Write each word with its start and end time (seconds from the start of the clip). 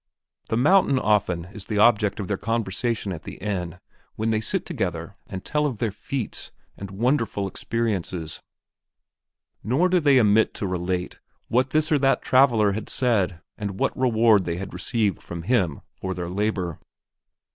The 0.49 0.57
mountain 0.57 0.97
often 0.97 1.45
is 1.53 1.65
the 1.67 1.77
object 1.77 2.19
of 2.19 2.27
their 2.27 2.35
conversation 2.35 3.11
at 3.13 3.21
the 3.21 3.35
inn, 3.35 3.79
when 4.15 4.31
they 4.31 4.41
sit 4.41 4.65
together 4.65 5.15
and 5.27 5.45
tell 5.45 5.67
of 5.67 5.77
their 5.77 5.91
feats 5.91 6.51
and 6.75 6.89
wonderful 6.89 7.47
experiences; 7.47 8.41
nor 9.63 9.89
do 9.89 9.99
they 9.99 10.19
omit 10.19 10.55
to 10.55 10.65
relate 10.65 11.19
what 11.49 11.69
this 11.69 11.91
or 11.91 11.99
that 11.99 12.23
traveler 12.23 12.71
had 12.71 12.89
said 12.89 13.41
and 13.59 13.77
what 13.79 13.95
reward 13.95 14.45
they 14.45 14.57
had 14.57 14.73
received 14.73 15.21
from 15.21 15.43
him 15.43 15.81
for 15.93 16.15
their 16.15 16.29
labor. 16.29 16.79